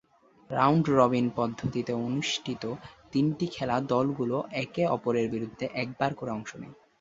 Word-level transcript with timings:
Round robin 0.49 1.27
পদ্ধতিতে 1.35 1.91
অনুষ্ঠিত 2.01 2.63
তিনটি 3.11 3.45
খেলা 3.47 3.77
দলগুলো 3.89 4.37
একে-অপরের 4.63 5.27
বিরুদ্ধে 5.29 5.65
একবার 5.75 6.11
করে 6.13 6.31
অংশ 6.31 6.51
নেয়। 6.55 6.75